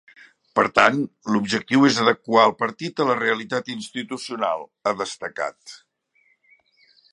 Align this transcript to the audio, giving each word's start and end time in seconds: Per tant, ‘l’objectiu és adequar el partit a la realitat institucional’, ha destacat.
Per 0.59 0.63
tant, 0.77 0.95
‘l’objectiu 1.33 1.85
és 1.89 1.99
adequar 2.05 2.47
el 2.49 2.55
partit 2.63 3.03
a 3.05 3.07
la 3.11 3.19
realitat 3.21 3.71
institucional’, 3.75 4.67
ha 4.89 4.97
destacat. 5.05 5.79